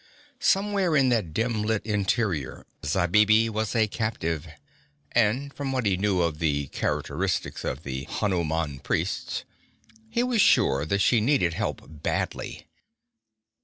[0.39, 4.47] Somewhere in that dim lit interior Zabibi was a captive,
[5.11, 9.43] and, from what he knew of the characteristics of Hanuman's priests,
[10.09, 12.65] he was sure that she needed help badly.